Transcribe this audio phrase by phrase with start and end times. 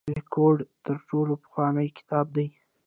[0.15, 2.47] ریګویډا تر ټولو پخوانی کتاب دی.